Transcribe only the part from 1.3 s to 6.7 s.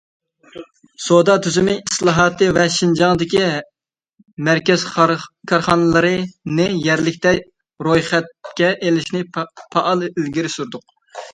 تۈزۈمى ئىسلاھاتى ۋە شىنجاڭدىكى مەركەز كارخانىلىرىنى